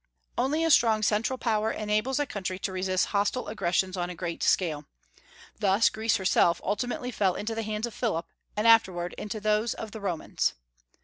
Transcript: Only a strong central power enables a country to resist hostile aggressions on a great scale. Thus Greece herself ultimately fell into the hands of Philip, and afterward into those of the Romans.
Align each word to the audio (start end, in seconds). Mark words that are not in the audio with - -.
Only 0.35 0.63
a 0.63 0.71
strong 0.71 1.03
central 1.03 1.37
power 1.37 1.71
enables 1.71 2.17
a 2.19 2.25
country 2.25 2.57
to 2.57 2.71
resist 2.71 3.05
hostile 3.13 3.47
aggressions 3.47 3.95
on 3.95 4.09
a 4.09 4.15
great 4.15 4.41
scale. 4.41 4.85
Thus 5.59 5.89
Greece 5.91 6.15
herself 6.15 6.59
ultimately 6.63 7.11
fell 7.11 7.35
into 7.35 7.53
the 7.53 7.61
hands 7.61 7.85
of 7.85 7.93
Philip, 7.93 8.25
and 8.57 8.65
afterward 8.65 9.13
into 9.19 9.39
those 9.39 9.75
of 9.75 9.91
the 9.91 10.01
Romans. 10.01 10.55